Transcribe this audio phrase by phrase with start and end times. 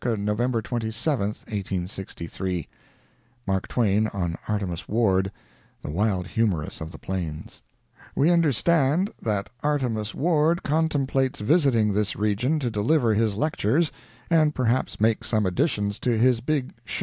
[0.17, 2.67] November 27, 1863
[3.45, 5.31] [Mark Twain on Artemus Ward,
[5.83, 7.61] "The Wild Humorist of the Plains"]
[8.15, 13.91] We understand that Artemus Ward contemplates visiting this region to deliver his lectures,
[14.27, 16.99] and perhaps make some additions to his big "sho."